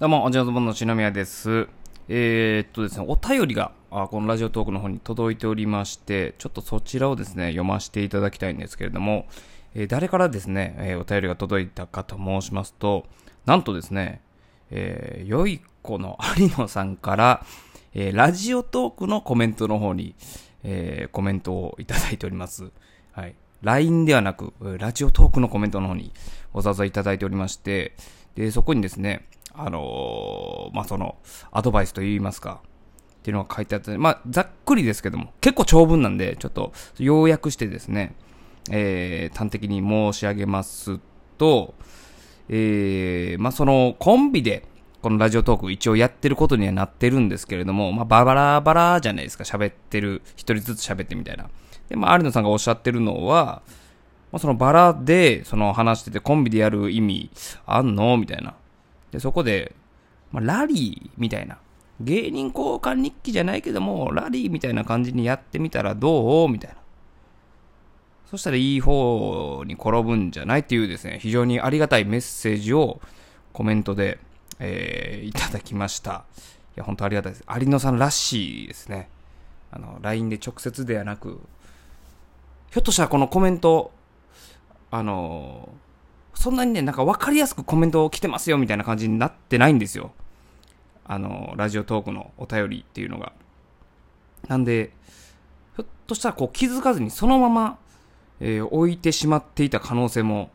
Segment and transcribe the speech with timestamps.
[0.00, 1.68] どうも、おじゃずぼんの篠宮です。
[2.08, 9.26] えー、っとですね、お便りが、あこのラジオトークの方に届いておりまして、ちょっとそちらをですね、読ませていただきたいんですけれども、
[9.74, 13.04] えー誰からですね、えーお便りが届いたかと申しますと、
[13.44, 14.22] なんとですね、
[14.70, 17.44] えー、よい子の有野さんから、
[17.92, 20.14] えーラジオトークのコメントの方に、
[20.64, 22.70] えーコメントをいただいております。
[23.12, 23.34] はい。
[23.60, 26.10] LINE ではなく、ラジオトークのコメントの方に
[26.54, 27.94] わざわざいただいておりまして、
[28.34, 31.16] で、そこにですね、あのーまあ、その、
[31.50, 32.60] アドバイスと言いますか、
[33.18, 38.14] っていうのが書いてあって、まあ、ざっくりですけども、結構長文なんで、ちょっと、要約してですね、
[38.70, 40.98] えー、端的に申し上げます
[41.36, 41.74] と、
[42.48, 44.64] えー、まあ、その、コンビで、
[45.02, 51.48] このラジオトーク一応やってることにはなってるんですけれども、まあ、バラバラじゃないですか、喋ってる、一人ずつ喋ってみたいな。
[51.88, 53.62] で、まあ、有野さんがおっしゃってるのは、
[54.30, 57.30] まあ、そのバラで、その話しててコンビでやる意味
[57.66, 58.16] あんの？
[58.16, 58.54] みたいな。
[59.10, 59.74] で、そこで、
[60.32, 61.58] まあ、ラリーみたいな。
[62.00, 66.48] 芸人交換日記じゃないけども、ラリーみたいな感じにやってみたらどう？
[66.48, 66.76] みたいな。
[68.30, 73.00] そしたらいい方に転ぶんじゃないっていうですね、非常にありがたいメッセージを
[73.52, 74.18] コメントで、
[74.60, 76.24] えーいただきました。
[76.76, 77.44] いや、本当ありがたいです。
[77.60, 79.10] 有野さんらしいですね。
[79.70, 81.40] あの、LINE で直接ではなく、
[82.70, 83.90] ひょっとしたらこのコメント、
[84.90, 85.68] あの
[86.40, 90.10] そんなにね、なんか分かりやすくコメントを来てますよみたいな感じになってないんですよ。
[91.04, 93.34] あの、ラジオトークのお便りっていうのが。
[94.48, 94.94] なんで、
[95.76, 97.78] ひょっとしたらこう気づかずにそのまま、
[98.40, 100.50] えー置いてしまっていた可能性も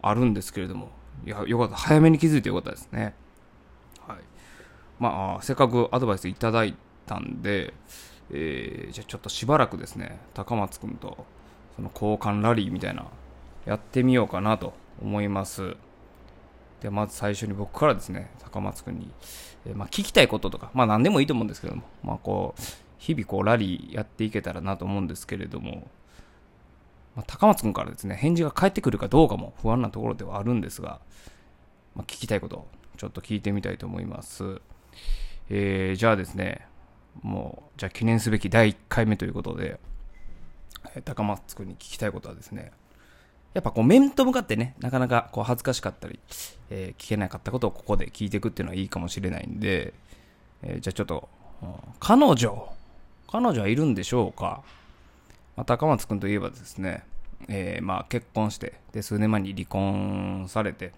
[0.00, 0.90] あるんですけれども。
[1.26, 1.74] いや、よかった。
[1.74, 3.16] 早めに気づいてよかったですね。
[4.06, 4.18] はい。
[5.00, 7.74] まあ、せっかくアドバイスいただいたんで、
[8.30, 11.26] えーじゃあちょっとしばらくですね、高松くんと、
[11.74, 13.06] その交換ラリーみたいな、
[13.66, 14.72] やってみようかなと
[15.02, 15.76] 思います。
[16.80, 19.10] でまず最初に僕からですね、高松くんに、
[19.66, 22.62] えーまあ、聞きたいこととか、まあ何でもいいと思うんですけども、まあこう、
[22.98, 25.88] 日々こうラリーやっていけたらなと思うんですけれども、
[27.16, 31.00] まあ、高松くんからですね、返事が返ってくるかどうかも不安なところではあるんですが、
[31.94, 32.66] まあ、聞きたいこと
[32.96, 34.60] ちょっと聞いてみたいと思います。
[35.48, 36.66] えー、じゃあですね、
[37.22, 39.80] もう、じゃあ記念すべき第1回目ということで、
[41.04, 42.72] 高松くんに聞きたいことはですね、
[43.54, 46.20] やっぱこう面と向かってね、なかなかこう恥ずかしかったり、
[46.70, 49.92] えー聞けなかったことをここで聞いていくっていうのはいいかもしれないんで、
[50.62, 51.28] えーじゃあちょっと、
[51.98, 52.68] 彼女、
[53.28, 54.62] 彼女はいるんでしょうか、
[55.56, 57.04] まあ、高松くんといえばですね、
[57.48, 60.92] えーまあ結婚して、で、数年前に離婚されて、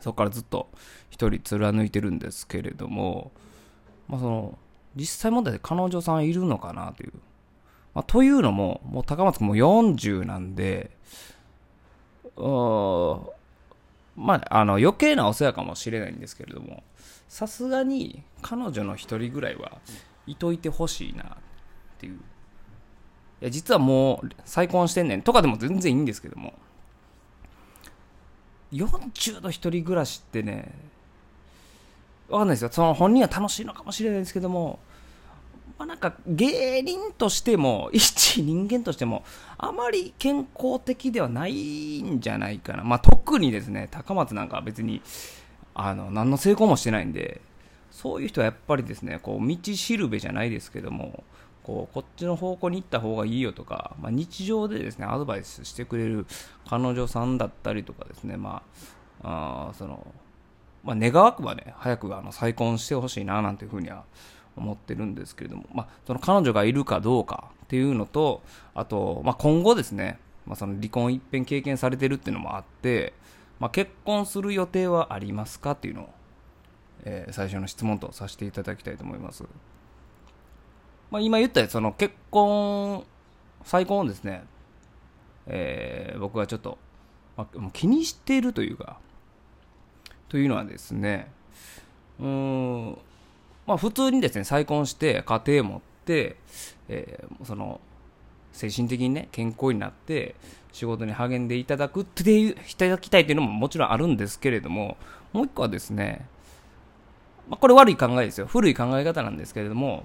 [0.00, 0.68] そこからずっと
[1.10, 3.32] 一人貫いてるんですけれども、
[4.06, 4.58] まあその、
[4.96, 7.12] 実際問題で彼女さんいるのかなという。
[7.94, 10.90] まあ、というのも、もう高松くんも40なんで、
[14.16, 16.82] まあ、あの、余計なお世話かもしれないんですけれども、
[17.28, 19.78] さすがに彼女の一人ぐらいは
[20.26, 21.26] いといてほしいなっ
[21.98, 22.14] ていう。
[22.14, 26.54] いや、実はもう再婚してんねんとかでも全然いいんですけども、
[28.72, 30.72] 40度一人暮らしってね、
[32.28, 32.70] わかんないですよ。
[32.70, 34.78] その本人は楽しいのかもしれないですけども、
[35.80, 39.24] ま、なんか芸人としても、 一人間としても、
[39.56, 42.84] あまり健康的ではないんじゃないかな。
[42.84, 45.00] まあ、特にですね、高松なんかは別に、
[45.72, 47.40] あの、何の成功もしてないんで、
[47.90, 51.24] そういう人はやっぱりですね、こう、道しるべじゃないですけども、
[51.62, 56.26] こう、こっちの方向に行った方がいいよとか、まあ、日常でですね、アドバイスしてくれる
[56.68, 58.62] 彼女さんだったりとかですね、ま
[59.22, 60.06] あ、あその、
[60.84, 64.04] まあ、願わくばね、早くあの再婚してほしいな、なんていうふうには
[64.60, 68.42] 思ってるんですけれども、まあ、その彼女がいるかどうかっていうのと、
[68.74, 73.14] あと、まあ、今後ですね、まあ、その離婚一遍経験されてるっていうのもあって、
[73.58, 76.08] まあ、結婚する予定はありますかっていうのを、
[77.04, 79.44] えー最初の質問とさせていただきたいと思います。
[81.10, 83.04] まあ、今言ったその結婚、
[83.64, 84.44] 再婚をですね、
[85.46, 86.78] えー僕はちょっと、
[87.36, 88.98] まあ、気にしているというか、
[90.28, 91.30] というのはですね、
[92.20, 92.59] うーん、
[93.70, 96.36] まあ普通にですね、再婚して家庭持って、
[96.88, 97.80] えーその、
[98.52, 100.34] 精神的にね、健康になって、
[100.72, 104.96] 仕事に励んでいただくっていう、いただきたいっていうのももちろんあるんですけれども、
[105.32, 106.26] もう一個はですね、
[107.48, 108.48] まあこれ悪い考えですよ。
[108.48, 110.02] 古い考え方なんですけれども、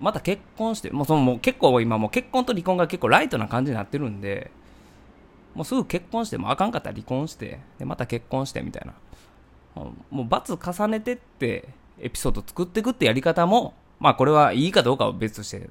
[0.00, 4.50] また結婚して、もうそのもう結構今もう結婚と離婚が結構ライトな感じになってるんで、
[5.54, 8.94] もうすぐ結婚して、もあかんかったら離婚して、で、また結婚してみたいな。
[10.10, 11.68] もう罰重ねてって、
[12.00, 15.68] エピソード作っていくってやり方も、まあこれはいいかどうかは別として、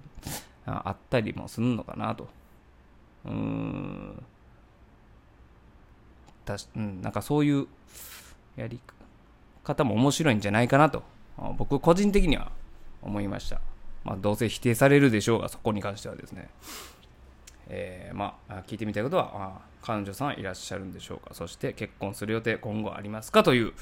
[0.66, 2.28] ああったりもするのかなと。
[3.26, 4.24] うーん。
[6.46, 7.68] たし、うん、なんかそういう
[8.56, 8.80] やり
[9.64, 11.04] 方も面白いんじゃないかなと、
[11.58, 12.52] 僕個人的には
[13.02, 13.60] 思いました。
[14.04, 16.50] まあ、どうせ否定されるでしょうが、そこに関してはですね。
[17.70, 23.74] えー、まあ、聞いてみたいことは、あ彼女さんいらっしゃるんでしょうかそして結婚する予定今後ありますかという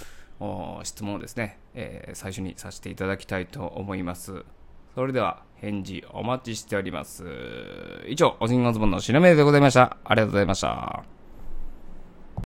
[0.84, 4.44] 質問をですね、えー、最初にさせていただきたいと思います。
[4.94, 7.26] それでは返事お待ちしております。
[8.08, 9.98] 以上、おしんごズボンのしのめでございました。
[10.04, 11.15] ありがとうございました。